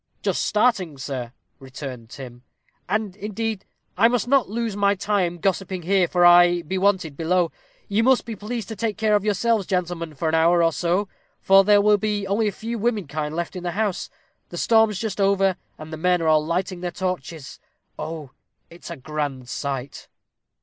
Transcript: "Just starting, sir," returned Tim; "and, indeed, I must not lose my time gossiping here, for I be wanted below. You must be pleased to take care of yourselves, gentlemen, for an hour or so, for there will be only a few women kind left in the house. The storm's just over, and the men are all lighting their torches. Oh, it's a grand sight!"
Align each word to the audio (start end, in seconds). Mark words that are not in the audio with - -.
"Just 0.23 0.41
starting, 0.41 0.97
sir," 0.97 1.31
returned 1.59 2.09
Tim; 2.09 2.41
"and, 2.89 3.15
indeed, 3.15 3.65
I 3.95 4.07
must 4.07 4.27
not 4.27 4.49
lose 4.49 4.75
my 4.75 4.95
time 4.95 5.37
gossiping 5.37 5.83
here, 5.83 6.07
for 6.07 6.25
I 6.25 6.63
be 6.63 6.79
wanted 6.79 7.15
below. 7.15 7.51
You 7.87 8.01
must 8.03 8.25
be 8.25 8.35
pleased 8.35 8.67
to 8.69 8.75
take 8.75 8.97
care 8.97 9.13
of 9.15 9.23
yourselves, 9.23 9.67
gentlemen, 9.67 10.15
for 10.15 10.27
an 10.27 10.33
hour 10.33 10.63
or 10.63 10.71
so, 10.71 11.07
for 11.39 11.63
there 11.63 11.81
will 11.81 11.99
be 11.99 12.25
only 12.25 12.47
a 12.47 12.51
few 12.51 12.79
women 12.79 13.05
kind 13.05 13.35
left 13.35 13.55
in 13.55 13.61
the 13.61 13.73
house. 13.73 14.09
The 14.49 14.57
storm's 14.57 14.97
just 14.97 15.21
over, 15.21 15.55
and 15.77 15.93
the 15.93 15.97
men 15.97 16.19
are 16.23 16.27
all 16.27 16.43
lighting 16.43 16.81
their 16.81 16.89
torches. 16.89 17.59
Oh, 17.99 18.31
it's 18.71 18.89
a 18.89 18.97
grand 18.97 19.49
sight!" 19.49 20.07